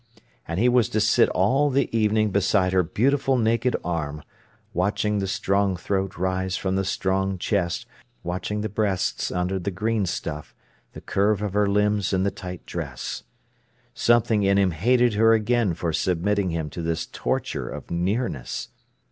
[0.47, 4.23] And he was to sit all the evening beside her beautiful naked arm,
[4.73, 7.85] watching the strong throat rise from the strong chest,
[8.23, 10.55] watching the breasts under the green stuff,
[10.93, 13.21] the curve of her limbs in the tight dress.
[13.93, 18.69] Something in him hated her again for submitting him to this torture of nearness.